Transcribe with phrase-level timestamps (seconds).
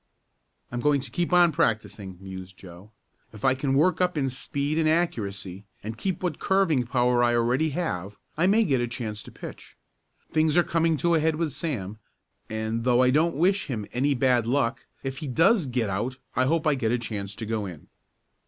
[0.71, 2.89] "I'm going to keep on practicing," mused Joe.
[3.33, 7.33] "If I can work up in speed and accuracy, and keep what curving power I
[7.33, 7.75] have already,
[8.35, 9.77] I may get a chance to pitch.
[10.31, 11.99] Things are coming to a head with Sam,
[12.49, 16.45] and, though I don't wish him any bad luck, if he does get out I
[16.45, 17.85] hope I get a chance to go in."